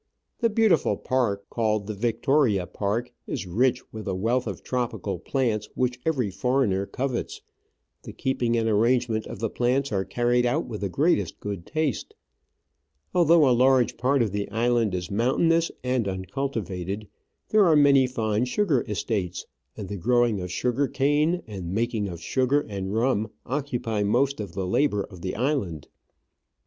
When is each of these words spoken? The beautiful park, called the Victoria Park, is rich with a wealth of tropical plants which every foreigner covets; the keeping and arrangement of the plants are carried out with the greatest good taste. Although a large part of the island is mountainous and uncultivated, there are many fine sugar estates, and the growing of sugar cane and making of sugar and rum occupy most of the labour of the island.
The 0.39 0.49
beautiful 0.49 0.97
park, 0.97 1.47
called 1.51 1.85
the 1.85 1.93
Victoria 1.93 2.65
Park, 2.65 3.13
is 3.27 3.45
rich 3.45 3.83
with 3.93 4.07
a 4.07 4.15
wealth 4.15 4.47
of 4.47 4.63
tropical 4.63 5.19
plants 5.19 5.69
which 5.75 5.99
every 6.07 6.31
foreigner 6.31 6.87
covets; 6.87 7.41
the 8.01 8.11
keeping 8.11 8.57
and 8.57 8.67
arrangement 8.67 9.27
of 9.27 9.37
the 9.37 9.47
plants 9.51 9.91
are 9.91 10.03
carried 10.03 10.43
out 10.43 10.65
with 10.65 10.81
the 10.81 10.89
greatest 10.89 11.39
good 11.39 11.67
taste. 11.67 12.15
Although 13.13 13.47
a 13.47 13.53
large 13.53 13.95
part 13.95 14.23
of 14.23 14.31
the 14.31 14.49
island 14.49 14.95
is 14.95 15.11
mountainous 15.11 15.69
and 15.83 16.07
uncultivated, 16.07 17.07
there 17.49 17.65
are 17.67 17.75
many 17.75 18.07
fine 18.07 18.45
sugar 18.45 18.83
estates, 18.87 19.45
and 19.77 19.87
the 19.87 19.97
growing 19.97 20.41
of 20.41 20.51
sugar 20.51 20.87
cane 20.87 21.43
and 21.45 21.75
making 21.75 22.07
of 22.07 22.19
sugar 22.19 22.61
and 22.67 22.91
rum 22.95 23.29
occupy 23.45 24.01
most 24.01 24.39
of 24.39 24.53
the 24.53 24.65
labour 24.65 25.03
of 25.03 25.21
the 25.21 25.35
island. 25.35 25.87